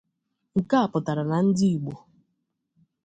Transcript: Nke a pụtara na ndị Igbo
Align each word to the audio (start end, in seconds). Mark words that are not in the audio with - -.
Nke 0.57 0.75
a 0.83 0.89
pụtara 0.91 1.23
na 1.29 1.37
ndị 1.45 1.67
Igbo 1.75 1.93